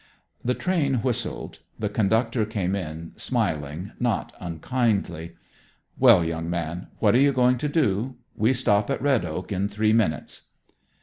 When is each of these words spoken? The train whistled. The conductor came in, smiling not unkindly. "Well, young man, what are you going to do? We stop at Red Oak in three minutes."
The 0.43 0.55
train 0.55 0.95
whistled. 1.03 1.59
The 1.77 1.87
conductor 1.87 2.43
came 2.43 2.75
in, 2.75 3.11
smiling 3.17 3.91
not 3.99 4.33
unkindly. 4.39 5.35
"Well, 5.99 6.25
young 6.25 6.49
man, 6.49 6.87
what 6.97 7.13
are 7.13 7.19
you 7.21 7.31
going 7.31 7.59
to 7.59 7.69
do? 7.69 8.15
We 8.35 8.51
stop 8.53 8.89
at 8.89 8.99
Red 8.99 9.25
Oak 9.25 9.51
in 9.51 9.67
three 9.69 9.93
minutes." 9.93 10.47